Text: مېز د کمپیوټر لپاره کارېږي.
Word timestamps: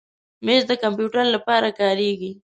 مېز 0.45 0.63
د 0.67 0.71
کمپیوټر 0.83 1.25
لپاره 1.35 1.69
کارېږي. 1.79 2.31